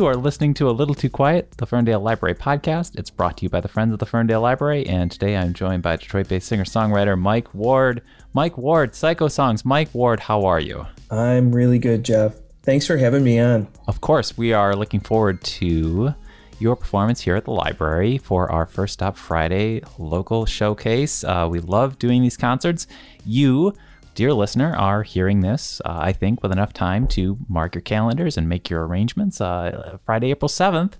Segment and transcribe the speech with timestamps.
[0.00, 2.98] You are listening to A Little Too Quiet, the Ferndale Library podcast.
[2.98, 5.82] It's brought to you by the Friends of the Ferndale Library, and today I'm joined
[5.82, 8.00] by Detroit based singer songwriter Mike Ward.
[8.32, 9.62] Mike Ward, Psycho Songs.
[9.62, 10.86] Mike Ward, how are you?
[11.10, 12.36] I'm really good, Jeff.
[12.62, 13.68] Thanks for having me on.
[13.88, 16.14] Of course, we are looking forward to
[16.58, 21.24] your performance here at the library for our First Stop Friday local showcase.
[21.24, 22.86] Uh, we love doing these concerts.
[23.26, 23.74] You
[24.20, 28.36] dear listener, are hearing this, uh, I think, with enough time to mark your calendars
[28.36, 30.92] and make your arrangements uh, Friday, April 7th.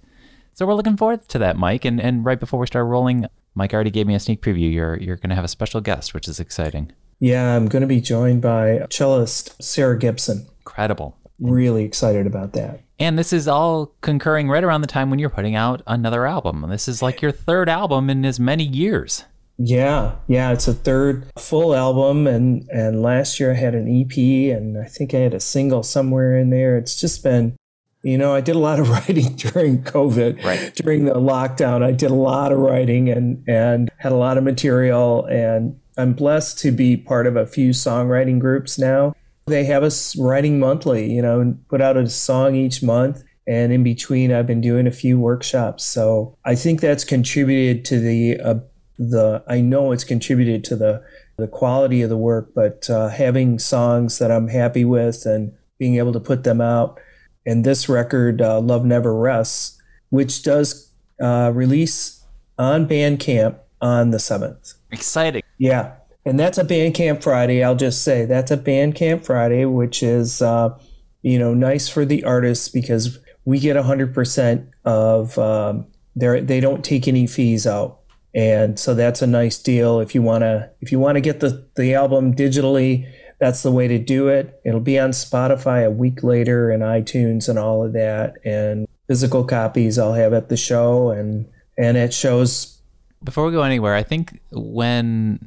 [0.55, 1.85] So we're looking forward to that, Mike.
[1.85, 4.73] And, and right before we start rolling, Mike already gave me a sneak preview.
[4.73, 6.93] You're, you're going to have a special guest, which is exciting.
[7.19, 10.47] Yeah, I'm going to be joined by cellist Sarah Gibson.
[10.61, 11.15] Incredible.
[11.39, 12.81] Really excited about that.
[12.99, 16.65] And this is all concurring right around the time when you're putting out another album.
[16.71, 19.27] This is like your third album in as many years.
[19.63, 24.17] Yeah, yeah, it's a third full album, and and last year I had an EP,
[24.57, 26.79] and I think I had a single somewhere in there.
[26.79, 27.57] It's just been,
[28.03, 30.75] you know, I did a lot of writing during COVID, right.
[30.77, 31.83] during the lockdown.
[31.83, 36.15] I did a lot of writing and and had a lot of material, and I'm
[36.15, 39.15] blessed to be part of a few songwriting groups now.
[39.45, 43.25] They have us writing monthly, you know, and put out a song each month.
[43.47, 45.85] And in between, I've been doing a few workshops.
[45.85, 48.55] So I think that's contributed to the uh,
[49.01, 51.03] the I know it's contributed to the
[51.39, 55.97] the quality of the work, but uh, having songs that I'm happy with and being
[55.97, 57.01] able to put them out.
[57.47, 62.23] And this record, uh, Love Never Rests, which does uh, release
[62.59, 64.75] on Bandcamp on the 7th.
[64.93, 65.43] Exciting.
[65.57, 65.95] Yeah.
[66.27, 67.65] And that's a Bandcamp Friday.
[67.65, 70.79] I'll just say that's a Bandcamp Friday, which is, uh,
[71.23, 76.85] you know, nice for the artists because we get 100% of um, their, they don't
[76.85, 78.00] take any fees out
[78.35, 80.01] and so that's a nice deal.
[80.01, 83.07] If you want to if you want to get the the album digitally
[83.41, 84.61] that's the way to do it.
[84.65, 89.43] It'll be on spotify a week later and itunes and all of that and physical
[89.43, 91.49] copies i'll have at the show and
[91.81, 92.77] and it shows.
[93.23, 95.39] Before we go anywhere, I think when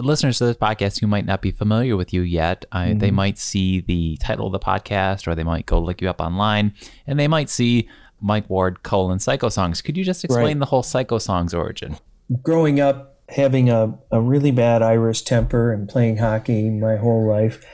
[0.00, 2.98] listeners to this podcast who might not be familiar with you yet, mm-hmm.
[2.98, 6.20] they might see the title of the podcast or they might go look you up
[6.20, 6.74] online
[7.06, 7.88] and they might see
[8.20, 9.82] Mike Ward colon Psycho Songs.
[9.82, 10.58] Could you just explain right.
[10.58, 11.96] the whole Psycho Songs origin?
[12.42, 17.64] Growing up, having a, a really bad Irish temper and playing hockey my whole life,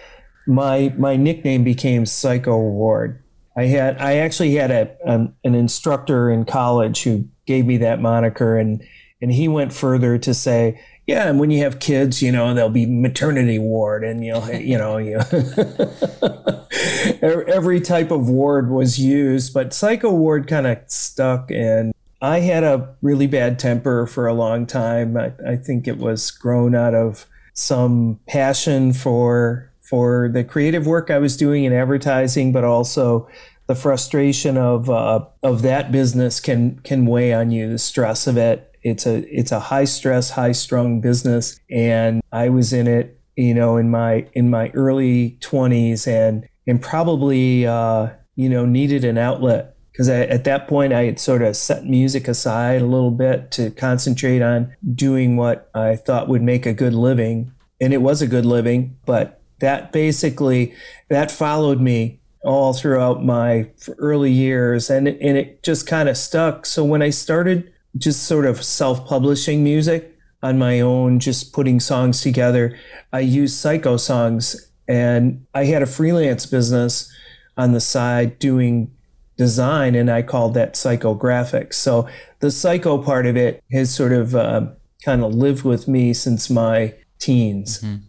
[0.46, 3.22] my my nickname became Psycho Ward.
[3.56, 8.00] I had I actually had a an, an instructor in college who gave me that
[8.00, 8.82] moniker, and
[9.20, 12.70] and he went further to say, yeah, and when you have kids, you know, there'll
[12.70, 15.18] be maternity ward, and you'll, you know, you
[17.22, 21.50] every type of ward was used, but psycho ward kind of stuck.
[21.50, 21.92] And
[22.22, 25.16] I had a really bad temper for a long time.
[25.16, 31.10] I, I think it was grown out of some passion for for the creative work
[31.10, 33.28] I was doing in advertising, but also
[33.66, 37.70] the frustration of uh, of that business can can weigh on you.
[37.70, 42.50] The stress of it it's a it's a high stress, high strung business, and I
[42.50, 48.10] was in it, you know, in my in my early twenties, and and probably uh,
[48.36, 49.70] you know needed an outlet.
[49.90, 53.70] Because at that point I had sort of set music aside a little bit to
[53.70, 58.26] concentrate on doing what I thought would make a good living, and it was a
[58.26, 60.74] good living, but that basically
[61.08, 64.90] that followed me all throughout my early years.
[64.90, 66.66] And and it just kind of stuck.
[66.66, 72.20] So when i started just sort of self-publishing music on my own, just putting songs
[72.20, 72.78] together.
[73.12, 77.10] I use psycho songs and I had a freelance business
[77.56, 78.90] on the side doing
[79.36, 81.74] design and I called that psychographics.
[81.74, 82.08] So
[82.40, 84.66] the psycho part of it has sort of uh,
[85.04, 87.80] kind of lived with me since my teens.
[87.80, 88.04] Mm-hmm.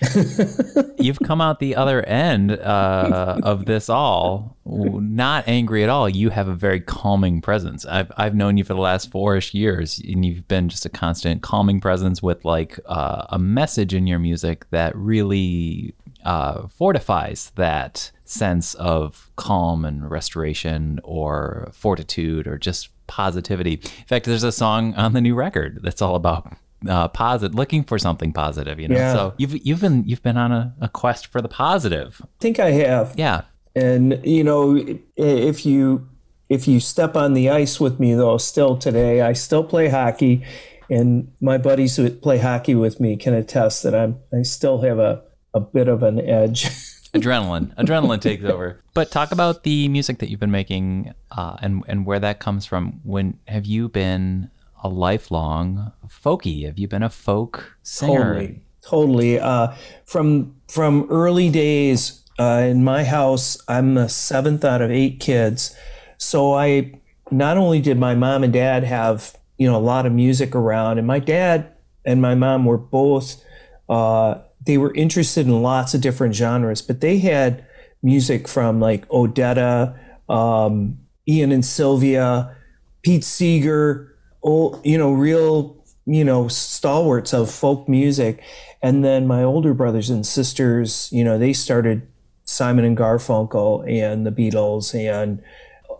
[0.98, 6.08] You've come out the other end uh, of this all, not angry at all.
[6.08, 7.84] You have a very calming presence.
[7.84, 11.42] I've I've known you for the last four-ish years, and you've been just a constant
[11.42, 18.12] calming presence with like uh, a message in your music that really uh, fortifies that
[18.24, 23.74] sense of calm and restoration, or fortitude, or just positivity.
[23.74, 26.52] In fact, there's a song on the new record that's all about
[26.86, 28.78] uh, positive, looking for something positive.
[28.78, 29.12] You know, yeah.
[29.12, 32.20] so you've you've been you've been on a, a quest for the positive.
[32.22, 33.14] I think I have.
[33.16, 33.42] Yeah,
[33.74, 34.78] and you know,
[35.16, 36.08] if you
[36.48, 40.44] if you step on the ice with me though, still today, I still play hockey,
[40.90, 44.98] and my buddies who play hockey with me can attest that I'm I still have
[44.98, 45.22] a
[45.54, 46.68] a bit of an edge.
[47.14, 51.82] adrenaline adrenaline takes over but talk about the music that you've been making uh, and
[51.88, 54.50] and where that comes from when have you been
[54.82, 56.64] a lifelong folky?
[56.66, 58.34] Have you been a folk singer?
[58.34, 59.40] Totally, totally.
[59.40, 65.20] Uh, from from early days uh, in my house, I'm the seventh out of eight
[65.20, 65.76] kids.
[66.16, 70.12] so I not only did my mom and dad have you know a lot of
[70.12, 71.72] music around, and my dad
[72.04, 73.42] and my mom were both
[73.88, 77.64] uh, they were interested in lots of different genres, but they had
[78.02, 79.98] music from like Odetta,
[80.28, 82.54] um, Ian and Sylvia,
[83.02, 88.42] Pete Seeger, old, you know, real, you know, stalwarts of folk music.
[88.82, 92.06] And then my older brothers and sisters, you know, they started
[92.44, 95.42] Simon and Garfunkel and the Beatles and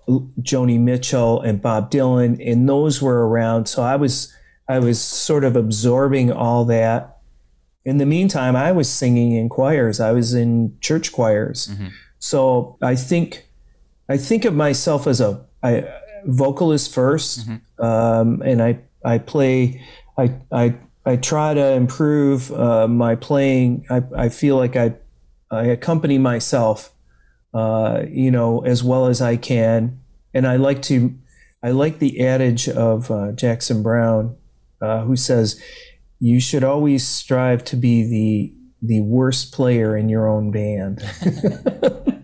[0.08, 3.66] Joni Mitchell and Bob Dylan, and those were around.
[3.66, 4.34] So I was
[4.68, 7.18] I was sort of absorbing all that.
[7.84, 10.00] In the meantime, I was singing in choirs.
[10.00, 11.68] I was in church choirs.
[11.68, 11.88] Mm-hmm.
[12.18, 13.46] So I think
[14.08, 15.86] I think of myself as a I,
[16.26, 17.84] vocalist 1st mm-hmm.
[17.84, 19.82] um, and I I play
[20.18, 20.74] I I
[21.08, 23.86] I try to improve uh, my playing.
[23.88, 24.94] I, I feel like I
[25.50, 26.92] I accompany myself,
[27.54, 30.00] uh, you know, as well as I can,
[30.34, 31.14] and I like to.
[31.62, 34.36] I like the adage of uh, Jackson Browne,
[34.82, 35.58] uh, who says,
[36.20, 38.54] "You should always strive to be the
[38.86, 41.02] the worst player in your own band."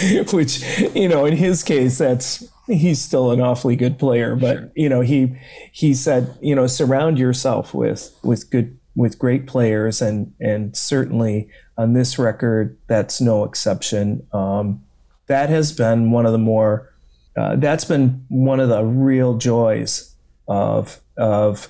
[0.32, 0.62] Which,
[0.94, 4.72] you know, in his case, that's he's still an awfully good player, but sure.
[4.74, 5.36] you know, he
[5.70, 11.48] he said, you know, surround yourself with with good with great players, and and certainly
[11.76, 14.26] on this record, that's no exception.
[14.32, 14.82] Um,
[15.26, 16.92] that has been one of the more
[17.36, 20.14] uh, that's been one of the real joys
[20.48, 21.68] of of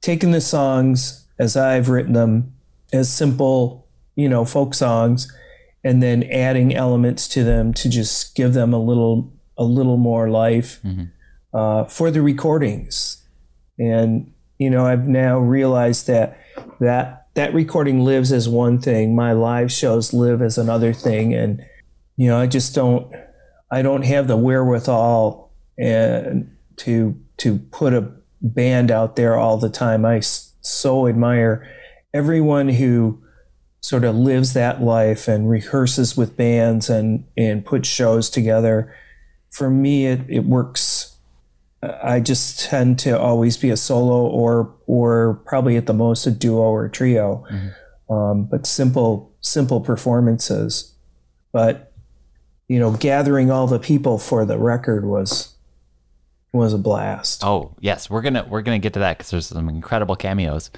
[0.00, 2.54] taking the songs as I've written them
[2.92, 5.32] as simple, you know, folk songs,
[5.82, 10.30] and then adding elements to them to just give them a little a little more
[10.30, 11.04] life mm-hmm.
[11.54, 13.24] uh, for the recordings.
[13.78, 16.38] And you know, I've now realized that
[16.80, 19.16] that that recording lives as one thing.
[19.16, 21.64] My live shows live as another thing, and
[22.16, 23.12] you know, I just don't
[23.70, 29.70] I don't have the wherewithal and to to put a band out there all the
[29.70, 30.04] time.
[30.04, 31.68] I so admire
[32.14, 33.22] everyone who
[33.80, 38.94] sort of lives that life and rehearses with bands and and puts shows together
[39.52, 41.16] for me, it, it works.
[41.82, 46.30] I just tend to always be a solo or or probably at the most a
[46.30, 48.12] duo or a trio, mm-hmm.
[48.12, 50.94] um, but simple simple performances.
[51.52, 51.92] But
[52.68, 55.54] you know, gathering all the people for the record was
[56.52, 57.44] was a blast.
[57.44, 60.70] Oh yes, we're gonna we're gonna get to that because there's some incredible cameos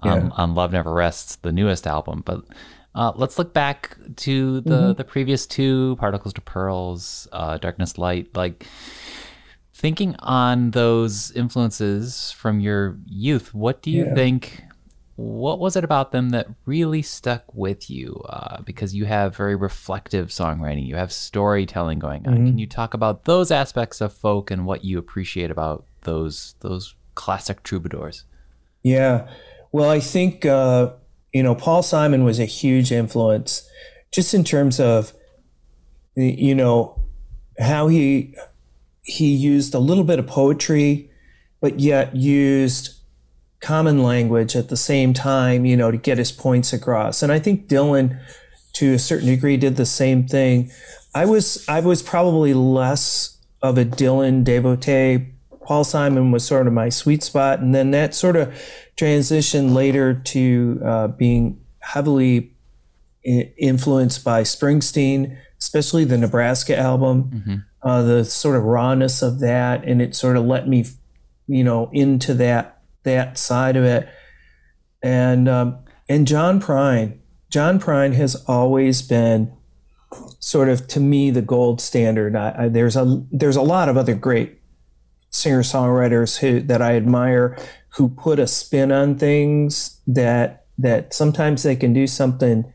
[0.00, 0.30] um, yeah.
[0.34, 2.22] on Love Never Rests, the newest album.
[2.24, 2.44] But
[2.94, 4.92] uh, let's look back to the mm-hmm.
[4.94, 8.34] the previous two, Particles to Pearls, uh, Darkness Light.
[8.36, 8.66] Like
[9.74, 14.14] thinking on those influences from your youth, what do you yeah.
[14.14, 14.62] think?
[15.14, 18.24] What was it about them that really stuck with you?
[18.26, 22.34] Uh, because you have very reflective songwriting, you have storytelling going on.
[22.34, 22.46] Mm-hmm.
[22.46, 26.94] Can you talk about those aspects of folk and what you appreciate about those those
[27.14, 28.24] classic troubadours?
[28.82, 29.28] Yeah,
[29.72, 30.92] well, I think uh,
[31.32, 33.68] you know, Paul Simon was a huge influence
[34.12, 35.12] just in terms of,
[36.16, 37.00] you know,
[37.58, 38.34] how he
[39.02, 41.10] he used a little bit of poetry,
[41.60, 43.00] but yet used
[43.60, 47.22] common language at the same time, you know, to get his points across.
[47.22, 48.20] And I think Dylan,
[48.74, 50.70] to a certain degree, did the same thing.
[51.14, 55.26] I was I was probably less of a Dylan devotee.
[55.64, 58.52] Paul Simon was sort of my sweet spot, and then that sort of
[59.00, 62.52] transition later to uh, being heavily
[63.24, 67.54] influenced by Springsteen, especially the Nebraska album, mm-hmm.
[67.82, 70.84] uh, the sort of rawness of that, and it sort of let me,
[71.46, 74.06] you know, into that that side of it.
[75.02, 79.50] And um, and John Prine, John Prine has always been
[80.40, 82.36] sort of to me the gold standard.
[82.36, 84.60] I, I, there's a there's a lot of other great
[85.30, 87.56] singer songwriters who that I admire
[87.94, 92.72] who put a spin on things that that sometimes they can do something,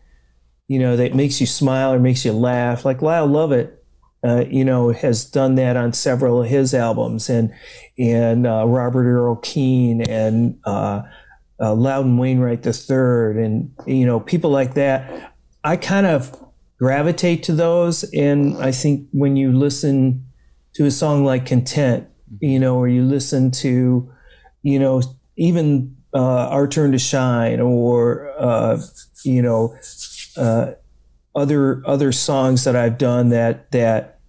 [0.67, 2.85] you know, that makes you smile or makes you laugh.
[2.85, 3.83] Like Lyle Lovett,
[4.23, 7.53] uh, you know, has done that on several of his albums, and
[7.97, 11.03] and uh, Robert Earl Keen and uh,
[11.59, 15.33] uh Loudon Wainwright III, and you know, people like that.
[15.63, 16.43] I kind of
[16.77, 20.25] gravitate to those, and I think when you listen
[20.73, 22.07] to a song like "Content,"
[22.39, 24.11] you know, or you listen to
[24.65, 25.01] you know,
[25.37, 28.81] even uh, Our Turn to Shine or, uh,
[29.23, 29.75] you know,
[30.35, 30.73] uh,
[31.35, 34.19] other other songs that I've done that that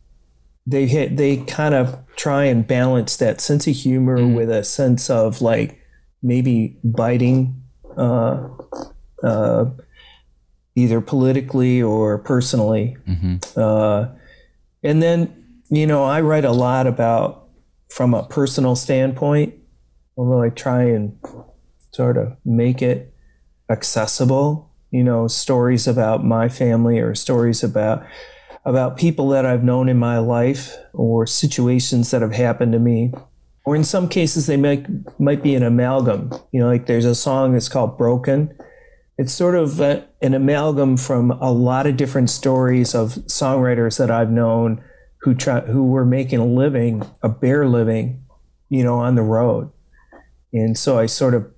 [0.67, 4.35] they hit they kind of try and balance that sense of humor mm.
[4.35, 5.81] with a sense of like
[6.23, 7.63] maybe biting
[7.97, 8.49] uh,
[9.23, 9.67] uh,
[10.75, 13.37] either politically or personally mm-hmm.
[13.57, 14.09] uh,
[14.83, 17.49] and then you know, I write a lot about
[17.89, 19.55] from a personal standpoint,
[20.17, 21.19] although I try and
[21.93, 23.15] sort of make it
[23.71, 24.73] accessible.
[24.91, 28.05] You know, stories about my family or stories about
[28.65, 33.13] about people that I've known in my life or situations that have happened to me.
[33.65, 34.87] Or in some cases, they might
[35.19, 36.31] might be an amalgam.
[36.53, 38.57] You know, like there's a song that's called "Broken."
[39.19, 44.11] It's sort of a, an amalgam from a lot of different stories of songwriters that
[44.11, 44.85] I've known
[45.23, 48.25] who try who were making a living, a bare living,
[48.69, 49.71] you know, on the road.
[50.57, 51.51] And so I sort of,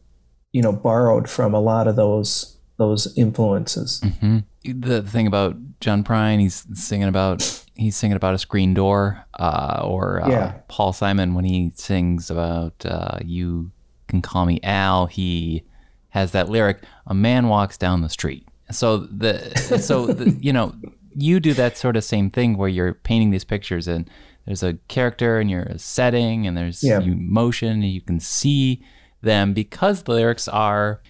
[0.52, 4.00] you know, borrowed from a lot of those those influences.
[4.04, 4.80] Mm-hmm.
[4.80, 9.80] The thing about John Prine, he's singing about he's singing about a screen door, uh,
[9.84, 10.52] or uh, Yeah.
[10.68, 13.72] Paul Simon when he sings about uh, "You
[14.06, 15.64] Can Call Me Al." He
[16.10, 19.38] has that lyric: "A man walks down the street." So the
[19.80, 20.74] so the, you know
[21.20, 24.08] you do that sort of same thing where you're painting these pictures and
[24.46, 27.00] there's a character and you're a setting and there's Yeah.
[27.00, 28.82] emotion and you can see
[29.20, 31.00] them because the lyrics are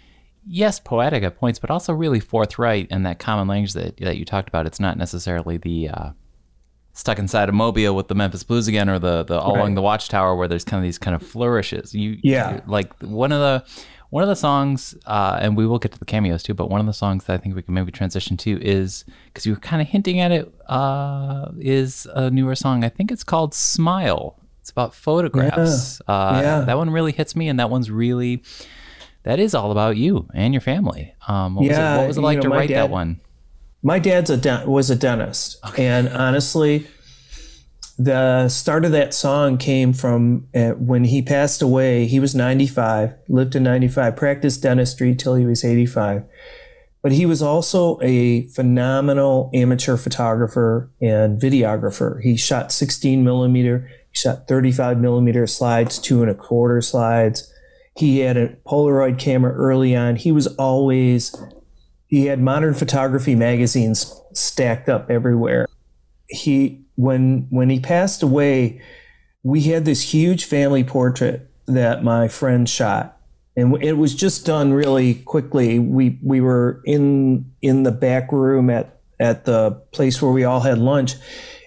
[0.50, 4.24] yes, poetic at points, but also really forthright and that common language that, that you
[4.24, 4.64] talked about.
[4.66, 6.10] It's not necessarily the uh,
[6.94, 9.60] stuck inside a mobile with the Memphis Blues again or the, the all Right.
[9.60, 11.94] along the watchtower where there's kind of these kind of flourishes.
[11.94, 12.60] You Yeah.
[12.66, 13.64] like one of the
[14.10, 16.54] one of the songs, uh, and we will get to the cameos too.
[16.54, 19.44] But one of the songs that I think we can maybe transition to is because
[19.46, 20.52] you were kind of hinting at it.
[20.68, 22.84] Uh, is a newer song.
[22.84, 26.00] I think it's called "Smile." It's about photographs.
[26.06, 26.60] Uh, Yeah.
[26.60, 28.42] That one really hits me, and that one's really
[29.24, 31.14] that is all about you and your family.
[31.26, 33.20] Um, what, was Yeah, it, what was it like know, to write that one?
[33.82, 36.86] My dad's a den- was a dentist, and honestly,
[37.98, 42.06] the start of that song came from uh, when he passed away.
[42.06, 46.22] He was 95, lived to 95, practiced dentistry till he was 85.
[47.02, 52.22] But he was also a phenomenal amateur photographer and videographer.
[52.22, 57.52] He shot 16 millimeter, he shot 35 millimeter slides, two and a quarter slides.
[57.96, 60.14] He had a Polaroid camera early on.
[60.14, 61.34] He was always
[62.06, 65.66] he had modern photography magazines stacked up everywhere.
[66.28, 68.82] He when when he passed away,
[69.44, 73.20] we had this huge family portrait that my friend shot,
[73.56, 75.78] and it was just done really quickly.
[75.78, 80.60] We we were in in the back room at at the place where we all
[80.60, 81.14] had lunch,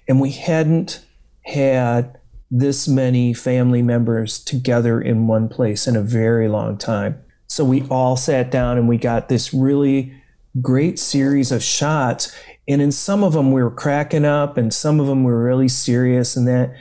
[0.06, 1.02] and we hadn't
[1.46, 2.20] had
[2.52, 7.24] this many family members together in one place in a very long time.
[7.48, 10.14] So we all sat down and we got this really
[10.62, 12.36] great series of shots.
[12.72, 15.68] And in some of them, we were cracking up, and some of them were really
[15.68, 16.74] serious and that.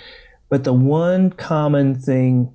[0.49, 2.53] But the one common thing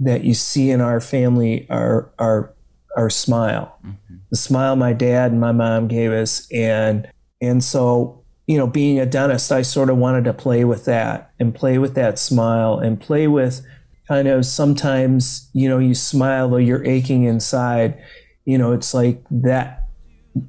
[0.00, 2.54] that you see in our family are our
[2.96, 4.16] our smile, mm-hmm.
[4.30, 7.08] the smile my dad and my mom gave us, and
[7.40, 8.18] and so
[8.48, 11.76] you know, being a dentist, I sort of wanted to play with that and play
[11.76, 13.60] with that smile and play with
[14.08, 18.02] kind of sometimes you know you smile though you're aching inside.
[18.46, 19.84] You know, it's like that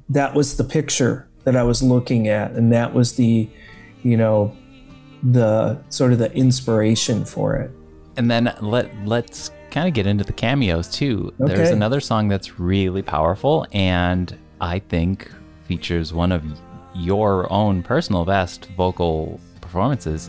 [0.08, 3.48] that was the picture that I was looking at, and that was the,
[4.02, 4.56] you know,
[5.22, 7.70] the sort of the inspiration for it.
[8.16, 11.32] And then let let's kind of get into the cameos too.
[11.38, 15.30] There's another song that's really powerful and I think
[15.64, 16.44] features one of
[16.94, 20.28] your own personal best vocal performances.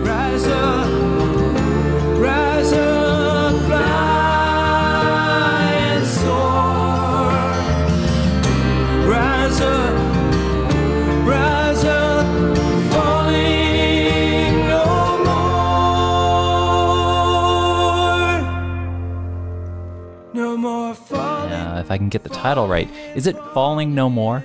[0.00, 1.01] Rise up,
[21.92, 24.44] I can get the title right, is it "Falling No More"?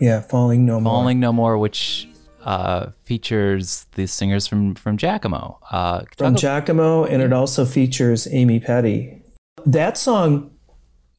[0.00, 0.92] Yeah, falling no more.
[0.92, 2.08] "Falling No More," which
[2.44, 5.58] uh, features the singers from from Giacomo.
[5.70, 9.22] Uh, from Giacomo, and it also features Amy Petty.
[9.66, 10.52] That song.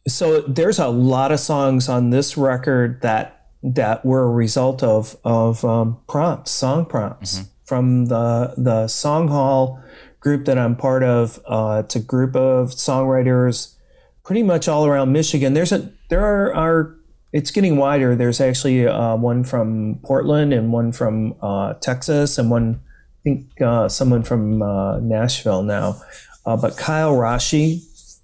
[0.08, 5.18] So there's a lot of songs on this record that that were a result of
[5.24, 9.80] of um, prompts, song prompts from the the Song Hall
[10.20, 11.39] group that I'm part of.
[11.46, 13.75] Uh, it's a group of songwriters,
[14.29, 15.55] pretty much all around Michigan.
[15.55, 16.95] There's a there are, are
[17.33, 18.15] it's getting wider.
[18.15, 23.59] There's actually uh, one from Portland and one from uh, Texas and one I think
[23.59, 26.00] uh, someone from uh, Nashville now.
[26.45, 27.81] Uh, but Kyle Rasche,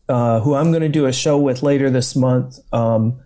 [0.07, 3.19] uh, who I'm going to do a show with later this month um,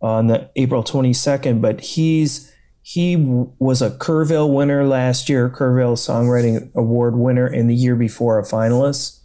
[0.00, 6.72] on the April 22nd, but he's he was a Kerrville winner last year, Kerrville Songwriting
[6.76, 9.19] Award winner, and the year before a finalist.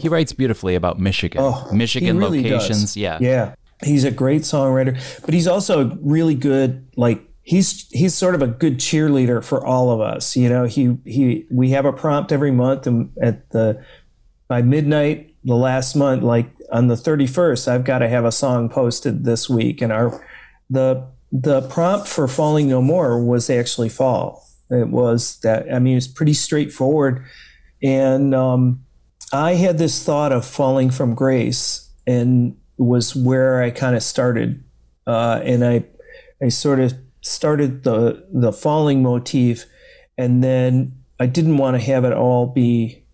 [0.00, 2.80] He writes beautifully about Michigan, Oh, Michigan really locations.
[2.82, 2.96] does.
[2.96, 3.18] Yeah.
[3.20, 3.54] Yeah.
[3.82, 8.46] He's a great songwriter, but he's also really good, like he's he's sort of a
[8.46, 10.36] good cheerleader for all of us.
[10.36, 13.82] You know, he he we have a prompt every month, and at the
[14.48, 18.32] by midnight the last month, like on the thirty first, I've got to have a
[18.32, 20.22] song posted this week, and our
[20.68, 24.46] the the prompt for falling no more was actually fall.
[24.68, 27.24] It was that I mean it's pretty straightforward,
[27.82, 28.84] and um,
[29.32, 34.64] I had this thought of falling from grace, and was where I kind of started,
[35.06, 35.84] uh, and I
[36.42, 39.66] I sort of started the the falling motif,
[40.18, 43.04] and then I didn't want to have it all be,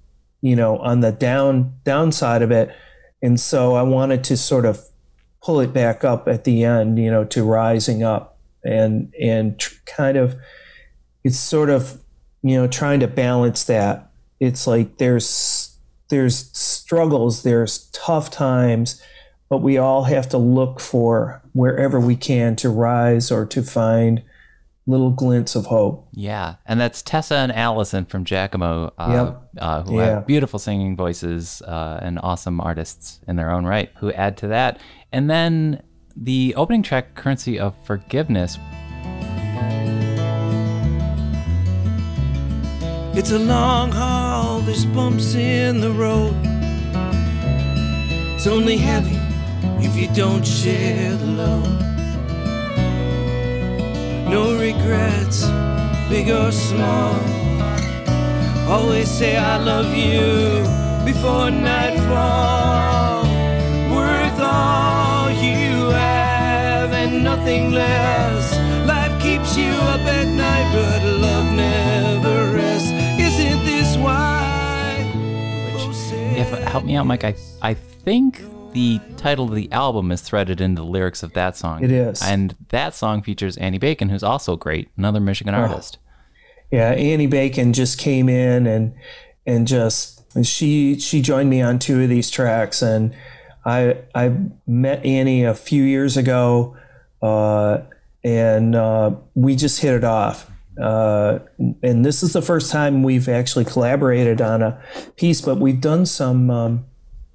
[0.41, 2.75] you know, on the down downside of it,
[3.23, 4.81] and so I wanted to sort of
[5.43, 9.75] pull it back up at the end, you know, to rising up, and and tr-
[9.85, 10.37] kind of,
[11.25, 12.01] it's sort of,
[12.43, 14.11] you know, trying to balance that.
[14.41, 15.76] It's like there's
[16.09, 19.03] there's struggles, there's tough times,
[19.49, 24.23] but we all have to look for wherever we can to rise or to find
[24.89, 26.07] little glints of hope.
[26.13, 29.43] Yeah, and that's Tessa and Allison from Giacomo, uh, Yep.
[29.59, 30.05] uh, who Yeah.
[30.07, 34.47] have beautiful singing voices uh, and awesome artists in their own right, who add to
[34.49, 34.79] that.
[35.13, 35.83] And then
[36.17, 38.59] the opening track, "Currency of Forgiveness,"
[43.19, 43.91] It's a long
[44.57, 46.35] haul, there's bumps in the road.
[48.35, 49.19] It's only heavy
[49.85, 51.81] if you don't share the load.
[54.31, 55.47] No regrets,
[56.09, 57.15] big or small.
[58.69, 60.65] Always say I love you
[61.05, 63.23] before nightfall.
[63.95, 68.45] Worth all you have and nothing less.
[68.87, 71.46] Life keeps you up at night, but love
[76.53, 80.61] if help me out, Mike, I I think the title of the album is threaded
[80.61, 81.83] into the lyrics of that song.
[81.83, 82.23] It is.
[82.23, 85.59] and that song features Annie Bacon, who's also great, another Michigan Oh.
[85.63, 85.99] artist.
[86.71, 88.95] Yeah, Annie Bacon just came in and
[89.47, 93.15] and just and she she joined me on two of these tracks, and
[93.65, 94.33] I I
[94.67, 96.77] met Annie a few years ago,
[97.23, 97.79] uh,
[98.25, 100.51] and uh, we just hit it off.
[100.81, 101.39] Uh,
[101.83, 104.81] and this is the first time we've actually collaborated on a
[105.17, 106.51] piece, but we've done some.
[106.51, 106.87] Um,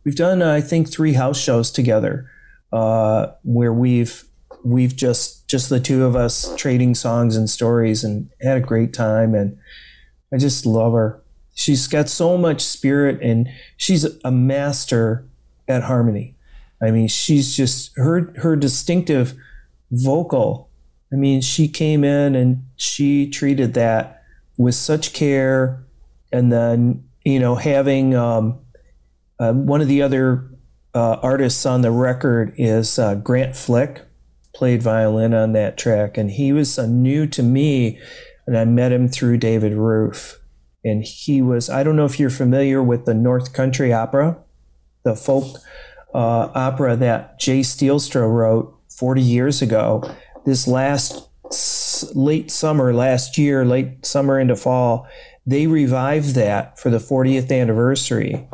[0.04, 2.30] we've done uh, I think three house shows together,
[2.72, 4.24] uh, where we've
[4.64, 8.94] we've just just the two of us trading songs and stories and had a great
[8.94, 9.58] time and
[10.34, 11.22] I just love her.
[11.54, 15.26] She's got so much spirit and she's a master
[15.68, 16.36] at harmony.
[16.82, 19.36] I mean, she's just her her distinctive
[19.92, 20.70] vocal.
[21.12, 24.24] I mean, she came in and she treated that
[24.58, 25.84] with such care
[26.32, 28.60] and then, you know, having um,
[29.40, 30.50] uh, one of the other
[30.94, 34.04] uh, artists on the record is uh, Grant Flick,
[34.54, 38.00] played violin on that track, and he was new to me,
[38.46, 40.40] and I met him through David Roof,
[40.84, 44.38] and he was I don't know if you're familiar with the North Country Opera,
[45.04, 45.58] the folk
[46.14, 50.04] uh, opera that Jay Stielstra wrote 40 years ago.
[50.46, 51.28] This last
[52.16, 55.08] late summer, last year, late summer into fall,
[55.46, 58.48] they revived that for the 40th anniversary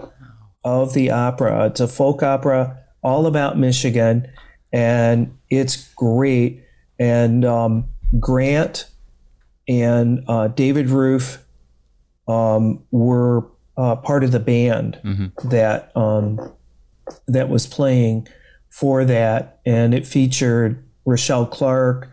[0.64, 1.68] of the opera.
[1.68, 4.28] It's a folk opera all about Michigan,
[4.74, 6.64] and it's great.
[7.00, 7.86] And um,
[8.20, 8.90] Grant
[9.68, 11.46] and uh, David Roof
[12.28, 13.46] um, were
[13.78, 15.00] uh, part of the band
[15.50, 16.52] that um,
[17.28, 18.28] that was playing
[18.70, 22.12] for that, and it featured Rochelle Clark,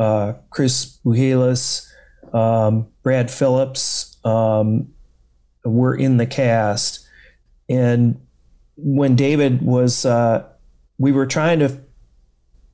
[0.00, 1.88] uh, Chris Buhalis,
[2.34, 4.92] um, Brad Phillips um,
[5.64, 7.06] were in the cast.
[7.68, 8.20] And
[8.76, 10.44] when David was, uh,
[10.98, 11.80] we were trying to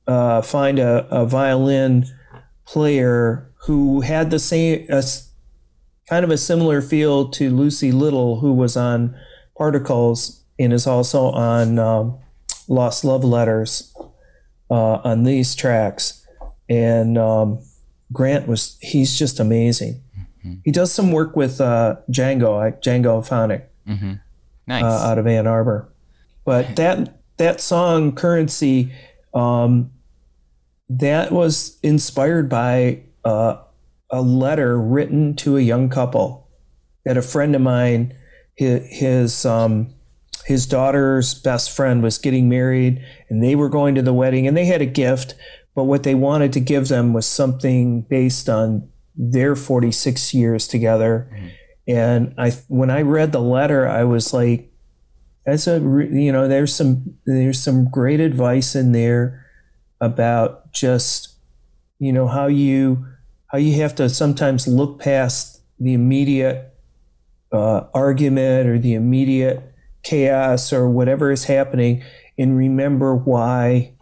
[0.07, 2.05] uh, find a, a violin
[2.65, 5.03] player who had the same, a
[6.09, 9.15] kind of a similar feel to Lucy Little, who was on
[9.55, 12.17] Particles and is also on um,
[12.67, 13.93] Lost Love Letters
[14.69, 16.25] uh, on these tracks.
[16.69, 17.59] And um,
[18.13, 20.01] Grant was, he's just amazing.
[20.63, 23.63] He does some work with uh, Django, I- Djangophonique
[24.67, 24.83] Nice.
[24.83, 25.89] uh, out of Ann Arbor.
[26.45, 28.91] But that that song "Currency,"
[29.33, 29.91] um,
[30.89, 33.57] that was inspired by uh,
[34.09, 36.47] a letter written to a young couple
[37.05, 38.13] that a friend of mine,
[38.55, 39.93] his his, um,
[40.49, 44.57] his daughter's best friend was getting married, and they were going to the wedding, and
[44.57, 45.35] they had a gift,
[45.75, 51.29] but what they wanted to give them was something based on their 46 years together.
[51.87, 54.71] And I, when I read the letter, I was like,
[55.45, 59.45] that's a you know there's some there's some great advice in there
[60.01, 61.35] about just
[61.99, 63.05] you know how you
[63.47, 66.73] how you have to sometimes look past the immediate
[67.51, 69.68] uh, argument or the immediate
[70.09, 72.03] chaos or whatever is happening
[72.37, 73.93] and remember why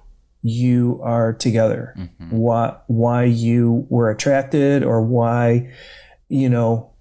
[0.41, 1.93] you are together.
[1.97, 2.29] Mm-hmm.
[2.29, 5.69] why why you were attracted or why
[6.29, 6.91] you know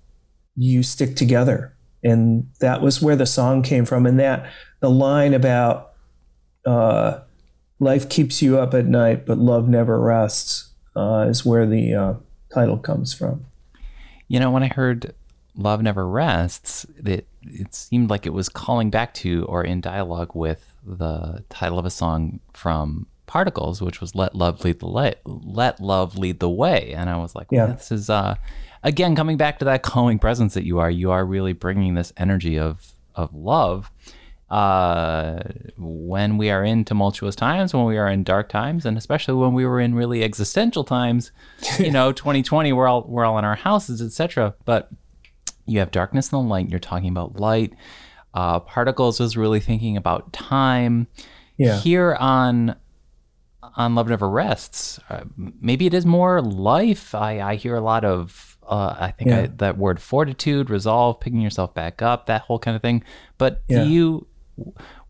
[0.56, 1.76] you stick together.
[2.02, 4.06] And that was where the song came from.
[4.06, 5.92] And that the line about
[6.64, 7.20] uh,
[7.78, 12.14] life keeps you up at night but love never rests uh, is where the uh,
[12.52, 13.46] title comes from.
[14.26, 15.14] You know when i heard
[15.54, 20.34] love never rests it, it seemed like it was calling back to or in dialogue
[20.34, 25.14] with the title of a song from Particles, which was "Let Love Lead the Way."
[25.24, 27.74] Let Love Lead the Way, and I was like, well, yeah.
[27.74, 28.36] "This is uh,
[28.82, 30.90] again coming back to that calming presence that you are.
[30.90, 33.90] You are really bringing this energy of of love."
[34.48, 35.42] Uh,
[35.76, 39.54] when we are in tumultuous times, when we are in dark times, and especially when
[39.54, 41.32] we were in really existential times,
[41.80, 44.54] you know, 2020, we're all we're all in our houses, etc.
[44.64, 44.88] But
[45.66, 46.68] you have darkness and the light.
[46.68, 47.74] You're talking about light.
[48.34, 51.06] Uh, Particles was really thinking about time.
[51.56, 51.78] Yeah.
[51.80, 52.76] Here on
[53.76, 57.14] on Love Never Rests, uh, maybe it is more life.
[57.14, 59.40] I, I hear a lot of, uh, I think yeah.
[59.40, 63.02] I, that word fortitude, resolve, picking yourself back up, that whole kind of thing.
[63.36, 63.84] But yeah.
[63.84, 64.26] do you,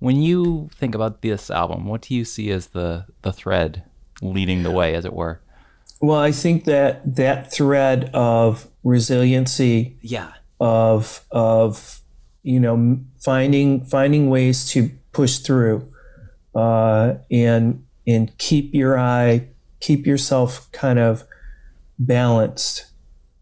[0.00, 3.84] when you think about this album, what do you see as the the thread
[4.20, 5.40] leading the way, as it were?
[6.00, 12.00] Well, I think that that thread of resiliency, yeah, of of
[12.42, 15.86] you know finding finding ways to push through
[16.54, 19.48] uh, and and keep your eye
[19.80, 21.24] keep yourself kind of
[21.98, 22.86] balanced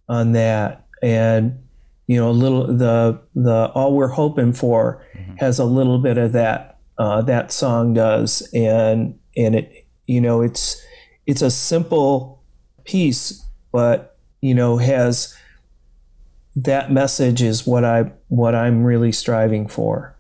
[0.09, 1.59] on that and
[2.07, 5.37] you know a little the the all we're hoping for mm-hmm.
[5.37, 10.43] has a little bit of that uh, that song does and and it you know
[10.43, 10.83] it's
[11.27, 12.43] it's a simple
[12.85, 15.37] piece but you know has
[16.57, 20.15] that message is what I what I'm really striving for.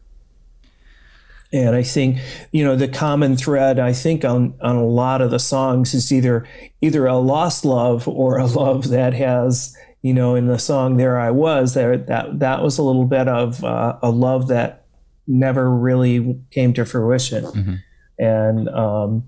[1.52, 2.18] And I think,
[2.50, 6.12] you know, the common thread I think on on a lot of the songs is
[6.12, 6.46] either
[6.80, 11.18] either a lost love or a love that has, you know, in the song "There
[11.18, 14.86] I Was," there that that was a little bit of uh, a love that
[15.28, 17.74] never really came to fruition, mm-hmm.
[18.18, 19.24] and um,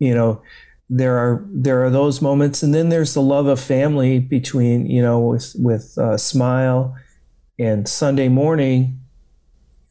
[0.00, 0.42] you know,
[0.90, 5.02] there are there are those moments, and then there's the love of family between you
[5.02, 6.96] know with with uh, Smile
[7.58, 9.00] and Sunday Morning.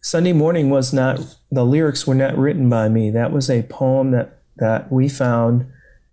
[0.01, 3.11] Sunday Morning was not the lyrics were not written by me.
[3.11, 5.67] That was a poem that that we found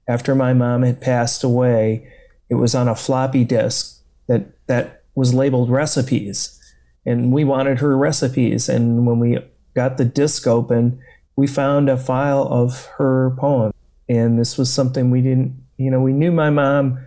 [0.07, 2.11] after my mom had passed away.
[2.51, 6.61] It was on a floppy disk that that was labeled recipes,
[7.07, 8.69] and we wanted her recipes.
[8.69, 9.39] And when we
[9.75, 11.01] got the disc open,
[11.37, 13.73] we found a file of her poem
[14.09, 16.99] and this was something we didn't you know we knew my mom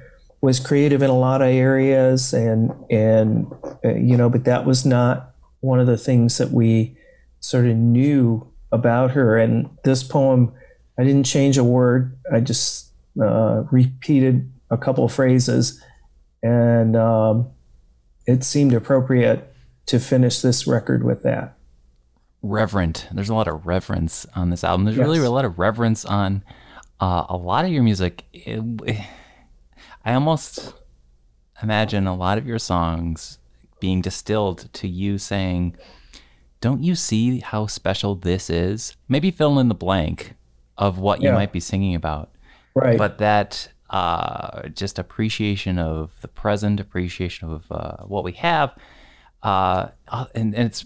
[0.41, 3.47] was creative in a lot of areas and and
[3.83, 6.97] uh, you know but that was not one of the things that we
[7.39, 9.37] sort of knew about her.
[9.37, 10.53] And this poem
[10.99, 12.17] i didn't change a word.
[12.33, 15.81] I just uh, repeated a couple phrases.
[16.41, 17.51] And um,
[18.25, 19.53] it seemed appropriate
[19.87, 21.55] to finish this record with that.
[22.41, 23.07] Reverent.
[23.11, 24.85] There's a lot of reverence on this album.
[24.85, 25.05] There's yes.
[25.05, 26.43] really a lot of reverence on
[26.99, 28.61] uh, a lot of your music, it,
[30.05, 30.73] I almost
[31.61, 33.39] imagine a lot of your songs
[33.79, 35.75] being distilled to you saying,
[36.61, 38.95] Don't you see how special this is?
[39.07, 40.33] Maybe fill in the blank
[40.77, 42.31] of what you might be singing about.
[42.75, 42.97] Right.
[42.97, 48.75] But that uh, just appreciation of the present, appreciation of uh, what we have.
[49.43, 50.85] Uh, uh and, and it's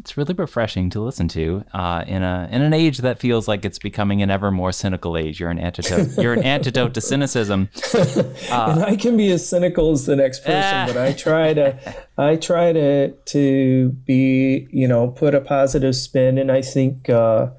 [0.00, 3.66] it's really refreshing to listen to uh, in a in an age that feels like
[3.66, 5.38] it's becoming an ever more cynical age.
[5.38, 6.16] You're an antidote.
[6.16, 7.68] You're an antidote to cynicism.
[7.94, 11.96] Uh, and I can be as cynical as the next person, but I try to
[12.18, 17.50] I try to to be you know put a positive spin, and I think uh,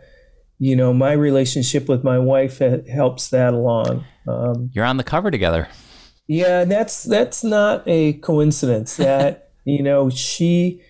[0.58, 2.58] you know my relationship with my wife
[2.90, 4.04] helps that along.
[4.28, 5.68] Um, You're on the cover together.
[6.28, 8.98] Yeah, that's that's not a coincidence.
[8.98, 10.82] That you know she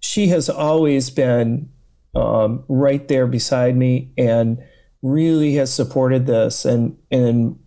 [0.00, 1.70] she has always been
[2.14, 4.58] um, right there beside me and
[5.02, 6.64] really has supported this.
[6.64, 7.58] And and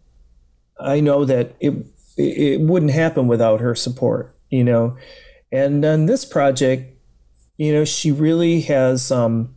[0.79, 1.73] I know that it
[2.17, 4.97] it wouldn't happen without her support you know?
[5.51, 6.97] And on this project
[7.57, 9.55] you know she really has um,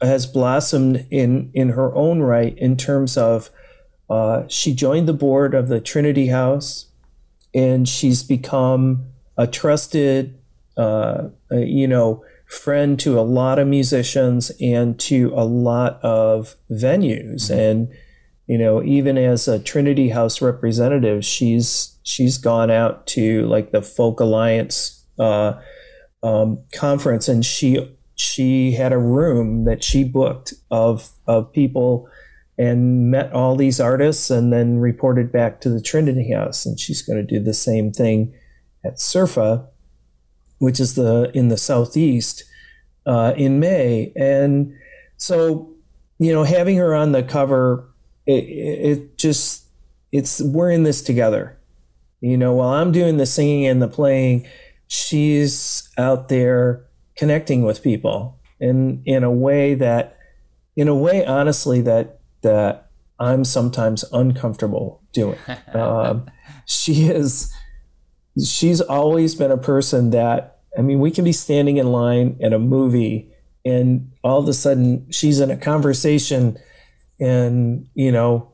[0.00, 3.50] has blossomed in in her own right in terms of
[4.08, 6.86] uh, she joined the board of the Trinity House
[7.54, 10.39] and she's become a trusted
[10.76, 16.56] uh, uh, you know, friend to a lot of musicians and to a lot of
[16.70, 17.50] venues.
[17.50, 17.60] Mm-hmm.
[17.60, 17.88] And
[18.46, 23.82] you know, even as a Trinity House representative, she's she's gone out to like the
[23.82, 25.52] Folk Alliance uh,
[26.22, 32.08] um, conference, and she she had a room that she booked of of people
[32.58, 36.66] and met all these artists and then reported back to the Trinity House.
[36.66, 38.34] And she's going to do the same thing
[38.84, 39.66] at SERFA,
[40.60, 42.44] which is the in the southeast
[43.06, 44.12] uh, in May.
[44.14, 44.74] And
[45.16, 45.68] so,
[46.18, 47.88] you know, having her on the cover,
[48.26, 49.64] it, it just
[50.12, 51.58] it's we're in this together.
[52.20, 54.46] You know, while I'm doing the singing and the playing,
[54.86, 56.84] she's out there
[57.16, 60.18] connecting with people in in a way that
[60.76, 65.38] in a way honestly that that I'm sometimes uncomfortable doing.
[65.74, 66.30] um,
[66.64, 67.52] she is,
[68.38, 72.52] she's always been a person that, I mean, we can be standing in line at
[72.52, 73.28] a movie
[73.64, 76.58] and all of a sudden she's in a conversation
[77.18, 78.52] and, you know,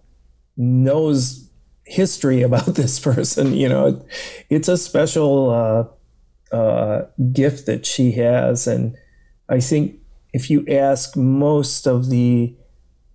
[0.57, 1.51] knows
[1.85, 3.55] history about this person.
[3.55, 4.07] You know,
[4.51, 5.51] it's a special
[6.53, 8.67] uh, uh, gift that she has.
[8.67, 8.97] And
[9.49, 10.01] I think
[10.33, 12.55] if you ask most of the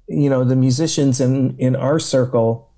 [0.08, 2.70] you know the musicians in in our circle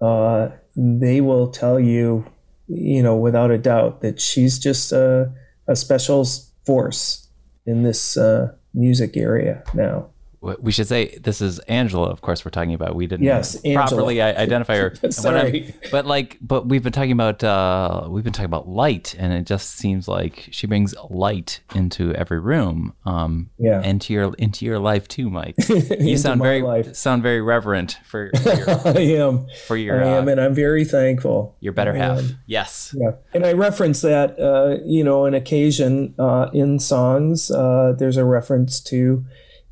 [0.00, 2.24] uh, they will tell you
[2.72, 5.32] you know without a doubt that she's just a,
[5.66, 6.26] a special
[6.64, 7.28] force
[7.66, 10.08] in this uh, music area now
[10.40, 12.08] we should say this is Angela.
[12.08, 12.94] Of course, we're talking about.
[12.94, 14.94] We didn't yes, properly identify her.
[15.10, 19.34] Sorry, but like, but we've been talking about uh, we've been talking about light, and
[19.34, 22.94] it just seems like she brings light into every room.
[23.04, 25.56] Um, yeah, into your into your life too, Mike.
[26.00, 26.94] You sound very life.
[26.96, 28.30] sound very reverent for.
[28.42, 30.02] for your, I am for your.
[30.02, 31.56] I am, uh, and I'm very thankful.
[31.60, 32.22] Your better half.
[32.46, 32.94] Yes.
[32.98, 34.38] Yeah, and I reference that.
[34.38, 37.50] Uh, you know, an occasion uh, in songs.
[37.50, 39.24] Uh, there's a reference to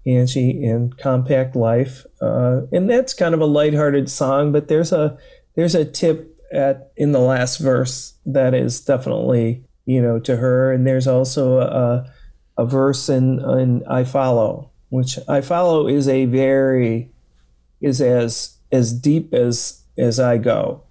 [0.08, 4.52] Angie in Compact Life, uh, and that's kind of a lighthearted song.
[4.52, 5.18] But there's a
[5.54, 10.72] there's a tip at in the last verse that is definitely you know to her,
[10.72, 12.10] and there's also a
[12.56, 17.10] a verse in in I Follow, which I Follow is a very
[17.80, 20.84] is as as deep as as I go,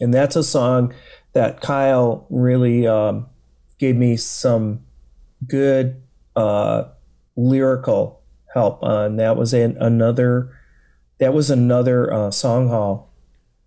[0.00, 0.92] and that's a song
[1.34, 3.26] that Kyle really um,
[3.78, 4.80] gave me some
[5.46, 6.02] good
[6.34, 6.84] uh,
[7.36, 8.15] lyrical
[8.56, 10.50] help and That was an, another
[11.18, 13.12] that was another uh, song hall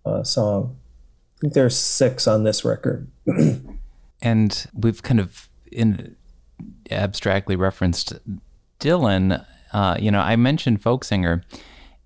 [0.06, 0.78] uh, song.
[1.38, 3.10] I think there's six on this record.
[4.22, 6.16] and we've kind of in
[6.92, 8.14] abstractly referenced
[8.80, 9.46] Dylan.
[9.72, 11.44] Uh, you know, I mentioned folk singer,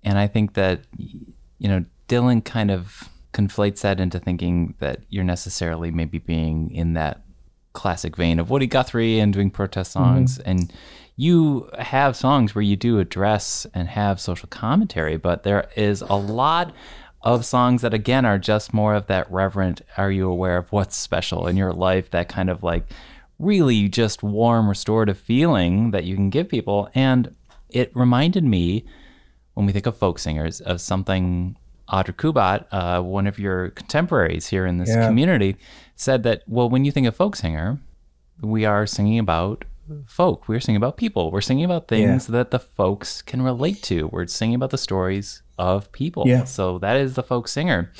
[0.02, 0.82] and I think that
[1.58, 6.92] you know Dylan kind of conflates that into thinking that you're necessarily maybe being in
[6.94, 7.24] that
[7.72, 10.50] classic vein of Woody Guthrie and doing protest songs mm-hmm.
[10.50, 10.72] and
[11.16, 16.14] you have songs where you do address and have social commentary, but there is a
[16.14, 16.72] lot
[17.22, 20.94] of songs that again are just more of that reverent are you aware of what's
[20.94, 22.84] special in your life that kind of like
[23.38, 27.34] really just warm restorative feeling that you can give people and
[27.70, 28.84] it reminded me
[29.54, 31.56] when we think of folk singers of something
[31.88, 35.06] Audra Kubat, uh, one of your contemporaries here in this yeah.
[35.06, 35.56] community,
[35.96, 37.78] said that, well, when you think of folk singer,
[38.40, 39.64] we are singing about
[40.06, 40.48] folk.
[40.48, 41.30] We're singing about people.
[41.30, 42.32] We're singing about things yeah.
[42.32, 44.08] that the folks can relate to.
[44.08, 46.24] We're singing about the stories of people.
[46.26, 46.44] Yeah.
[46.44, 47.92] So that is the folk singer.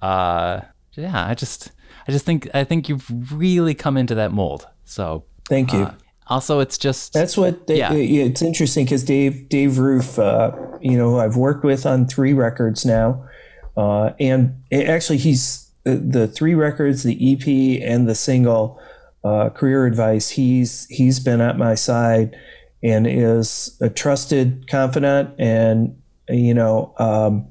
[0.00, 1.72] Uh, yeah, I just,
[2.08, 4.66] I just think, I think you've really come into that mold.
[4.84, 5.84] So thank you.
[5.84, 5.94] Uh,
[6.30, 7.66] also, it's just that's what.
[7.66, 7.92] They, yeah.
[7.92, 12.86] it's interesting because Dave Dave Roof, uh, you know, I've worked with on three records
[12.86, 13.28] now,
[13.76, 18.80] uh, and it, actually he's the, the three records, the EP and the single
[19.24, 22.36] uh, career advice, he's he's been at my side
[22.82, 25.34] and is a trusted confidant.
[25.38, 27.46] And you know, um,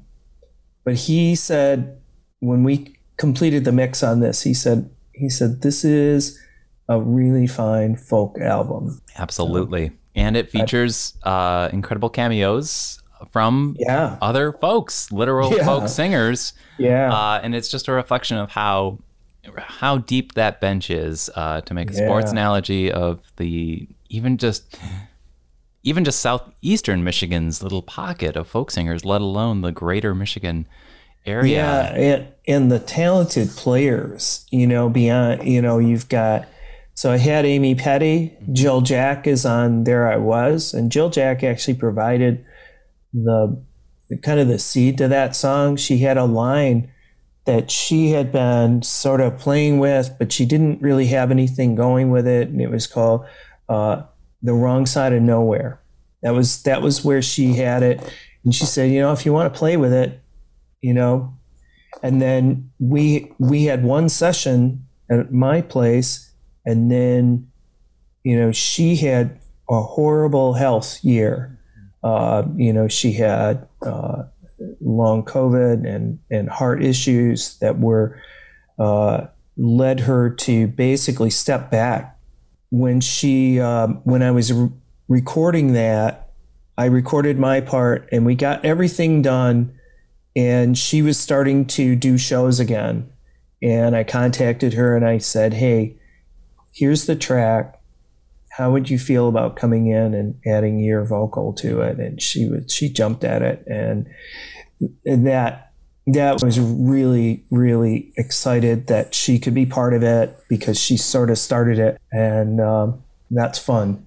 [0.84, 2.00] but he said
[2.40, 6.38] when we completed the mix on this, he said he said this is
[6.88, 9.00] a really fine folk album.
[9.16, 14.16] Absolutely, and it features uh, incredible cameos from yeah.
[14.22, 15.64] other folks, literal yeah.
[15.64, 16.54] folk singers.
[16.78, 18.98] Yeah, uh, and it's just a reflection of how
[19.56, 22.06] how deep that bench is uh, to make a yeah.
[22.06, 24.78] sports analogy of the even just
[25.82, 30.66] even just southeastern Michigan's little pocket of folk singers, let alone the greater Michigan
[31.24, 31.56] area.
[31.56, 36.46] Yeah, and, and the talented players, you know, beyond, you know, you've got.
[36.94, 38.36] So I had Amy Petty.
[38.52, 42.44] Jill Jack is on There I Was, and Jill Jack actually provided
[43.14, 43.62] the
[44.22, 45.76] kind of the seed to that song.
[45.76, 46.90] She had a line
[47.50, 52.08] that she had been sort of playing with, but she didn't really have anything going
[52.08, 52.48] with it.
[52.48, 53.26] And it was called
[53.68, 54.02] uh,
[54.40, 55.80] "The Wrong Side of Nowhere."
[56.22, 57.98] That was that was where she had it,
[58.44, 60.20] and she said, you know, if you want to play with it,
[60.80, 61.34] you know.
[62.04, 66.32] And then we we had one session at my place,
[66.64, 67.50] and then
[68.22, 71.58] you know she had a horrible health year.
[72.04, 74.22] Uh, you know, she had uh,
[74.80, 78.20] long COVID and and heart issues that were
[78.78, 82.18] uh, led her to basically step back.
[82.70, 84.70] When she um, when I was re-
[85.08, 86.30] recording that,
[86.78, 89.74] I recorded my part, and we got everything done.
[90.36, 93.10] And she was starting to do shows again.
[93.60, 95.96] And I contacted her and I said, Hey,
[96.72, 97.80] here's the track
[98.50, 102.46] how would you feel about coming in and adding your vocal to it and she
[102.48, 104.06] was she jumped at it and
[105.04, 105.72] that
[106.06, 111.30] that was really really excited that she could be part of it because she sort
[111.30, 114.04] of started it and um, that's fun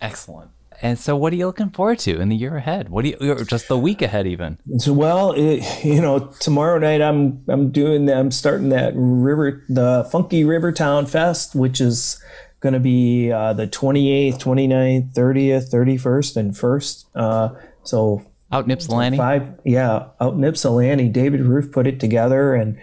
[0.00, 0.50] excellent
[0.82, 2.90] and so, what are you looking forward to in the year ahead?
[2.90, 4.58] What do you, or just the week ahead, even?
[4.78, 10.06] So, well, it, you know, tomorrow night I'm I'm doing I'm starting that river the
[10.10, 12.22] Funky Rivertown Fest, which is
[12.60, 17.04] going to be uh, the 28th, 29th, 30th, 31st, and 1st.
[17.14, 17.48] Uh,
[17.84, 18.22] so
[18.56, 19.18] out in Ypsilanti?
[19.18, 21.08] Five, yeah, out in Ypsilanti.
[21.08, 22.78] David Roof put it together, and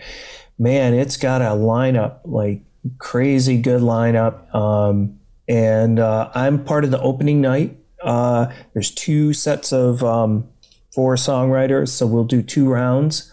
[0.58, 2.62] man, it's got a lineup, like
[3.00, 4.54] crazy good lineup.
[4.54, 7.78] Um, and uh, I'm part of the opening night.
[8.02, 10.48] Uh, there's two sets of um,
[10.94, 13.32] four songwriters, so we'll do two rounds.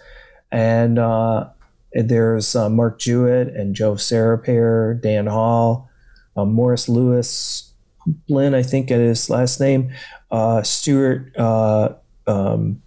[0.50, 1.50] And uh,
[1.92, 5.88] there's uh, Mark Jewett and Joe Sarapair, Dan Hall,
[6.36, 7.72] uh, Morris Lewis,
[8.28, 9.92] Lynn, I think is his last name,
[10.30, 11.94] uh, Stuart uh,
[12.26, 12.82] um,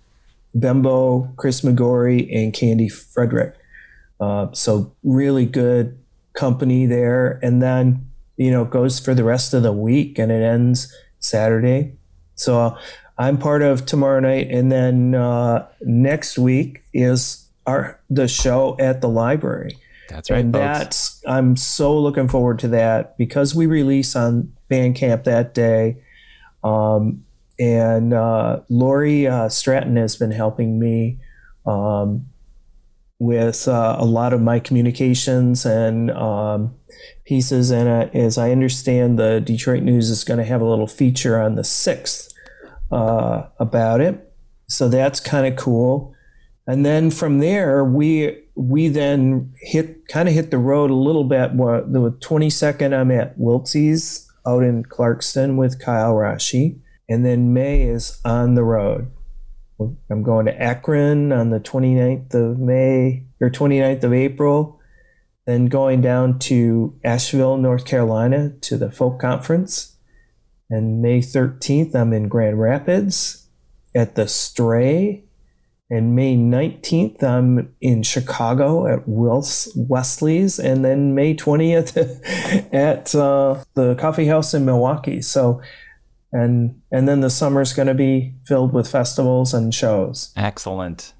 [0.55, 3.55] Bembo, Chris McGorry, and Candy Frederick.
[4.19, 5.97] Uh, so really good
[6.33, 7.39] company there.
[7.41, 10.95] And then, you know, it goes for the rest of the week and it ends
[11.19, 11.93] Saturday.
[12.35, 12.77] So
[13.17, 14.49] I'm part of tomorrow night.
[14.49, 19.77] And then uh, next week is our the show at the library.
[20.09, 20.39] That's right.
[20.39, 20.61] And folks.
[20.61, 25.97] that's I'm so looking forward to that because we release on Bandcamp that day.
[26.63, 27.22] Um,
[27.59, 31.19] and uh, Lori uh, Stratton has been helping me
[31.65, 32.27] um,
[33.19, 36.75] with uh, a lot of my communications and um,
[37.25, 37.71] pieces.
[37.71, 41.39] And uh, as I understand, the Detroit News is going to have a little feature
[41.39, 42.33] on the 6th
[42.91, 44.33] uh, about it.
[44.67, 46.13] So that's kind of cool.
[46.65, 51.25] And then from there, we we then hit kind of hit the road a little
[51.25, 51.57] bit.
[51.57, 56.79] The 22nd, I'm at Wiltsey's out in Clarkston with Kyle Rasche.
[57.09, 59.11] And then May is on the road.
[60.09, 64.79] I'm going to Akron on the 29th of May or 29th of April.
[65.45, 69.97] Then going down to Asheville, North Carolina to the folk conference.
[70.69, 73.49] And May 13th, I'm in Grand Rapids
[73.93, 75.25] at the Stray
[75.93, 80.57] and May 19th, I'm in Chicago at Wills Wesley's.
[80.57, 85.21] And then May 20th at uh, the coffee house in Milwaukee.
[85.21, 85.61] So,
[86.33, 90.33] and and then the summer's going to be filled with festivals and shows.
[90.35, 91.13] Excellent.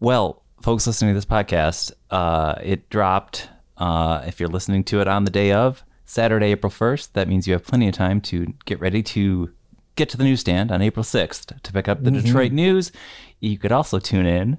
[0.00, 3.48] Well, folks listening to this podcast, uh, it dropped.
[3.76, 7.48] Uh, if you're listening to it on the day of Saturday, April 1st, that means
[7.48, 9.50] you have plenty of time to get ready to
[9.96, 12.24] get to the newsstand on April 6th to pick up the mm-hmm.
[12.24, 12.92] Detroit News.
[13.40, 14.58] You could also tune in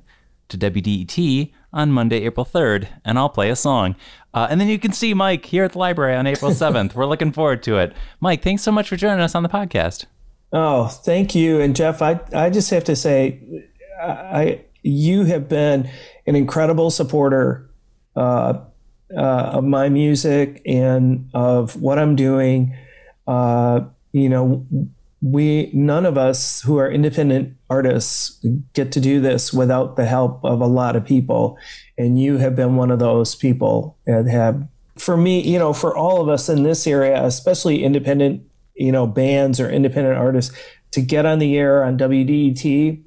[0.49, 3.95] to WDET on Monday, April 3rd, and I'll play a song.
[4.33, 6.93] Uh, and then you can see Mike here at the library on April 7th.
[6.95, 7.93] We're looking forward to it.
[8.19, 10.05] Mike, thanks so much for joining us on the podcast.
[10.51, 11.59] Oh, thank you.
[11.59, 13.65] And Jeff, I, I just have to say,
[14.01, 15.89] I you have been
[16.27, 17.69] an incredible supporter
[18.15, 18.59] uh,
[19.15, 22.75] uh, of my music and of what I'm doing.
[23.25, 23.81] Uh,
[24.11, 24.65] you know,
[25.23, 30.43] we none of us who are independent artists get to do this without the help
[30.43, 31.57] of a lot of people.
[31.97, 34.67] And you have been one of those people that have
[34.97, 38.43] for me you know for all of us in this area especially independent
[38.75, 40.55] you know bands or independent artists
[40.91, 43.01] to get on the air on WDET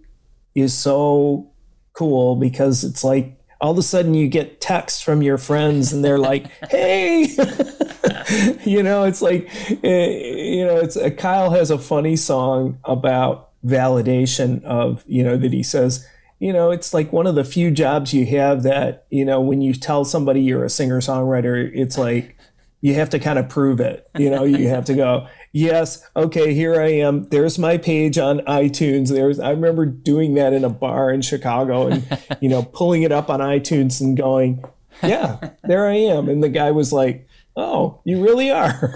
[0.56, 1.48] is so
[1.92, 6.04] cool because it's like all of a sudden you get texts from your friends and
[6.04, 7.28] they're like hey
[8.64, 9.48] you know, it's like,
[9.84, 15.36] eh, you know, it's uh, Kyle has a funny song about validation of, you know,
[15.36, 16.06] that he says,
[16.38, 19.62] you know, it's like one of the few jobs you have that, you know, when
[19.62, 22.36] you tell somebody you're a singer songwriter, it's like
[22.82, 24.08] you have to kind of prove it.
[24.18, 27.24] You know, you have to go, yes, okay, here I am.
[27.30, 29.08] There's my page on iTunes.
[29.08, 32.06] There's I remember doing that in a bar in Chicago and,
[32.40, 34.62] you know, pulling it up on iTunes and going,
[35.02, 36.28] yeah, there I am.
[36.28, 37.26] And the guy was like,
[37.56, 38.94] Oh, you really are.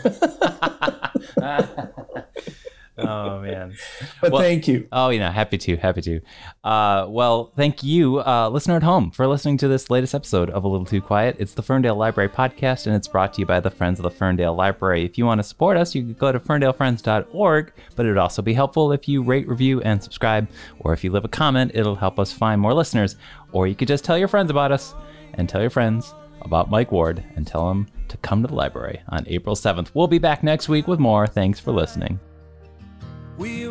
[2.99, 3.75] oh man.
[4.21, 4.87] But Well- thank you.
[4.93, 6.21] Oh, you know, happy to, happy to.
[6.63, 10.65] Uh, well, thank you, uh, listener at home, for listening to this latest episode of
[10.65, 11.37] A Little Too Quiet.
[11.39, 14.11] It's the Ferndale Library podcast, and it's brought to you by the Friends of the
[14.11, 15.05] Ferndale Library.
[15.07, 18.43] If you want to support us, you can go to ferndalefriends.org, but it would also
[18.43, 20.49] be helpful if you rate, review, and subscribe,
[20.81, 23.17] or if you leave a comment, it'll help us find more listeners.
[23.53, 24.95] Or you could just tell your friends about us,
[25.35, 29.01] and tell your friends about Mike Ward, and tell him to come to the library
[29.09, 29.91] on April 7th.
[29.95, 31.26] We'll be back next week with more.
[31.26, 32.18] Thanks for listening.
[33.38, 33.66] We